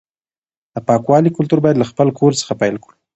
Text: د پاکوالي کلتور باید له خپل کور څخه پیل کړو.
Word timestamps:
د 0.73 0.75
پاکوالي 0.87 1.29
کلتور 1.37 1.59
باید 1.63 1.77
له 1.79 1.85
خپل 1.91 2.07
کور 2.19 2.31
څخه 2.41 2.53
پیل 2.61 2.75
کړو. 2.83 2.95